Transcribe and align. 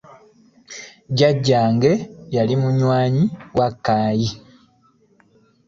Jajjange 1.17 1.91
yali 2.35 2.53
munywi 2.61 3.23
wa 3.57 3.67
caayi. 3.85 4.27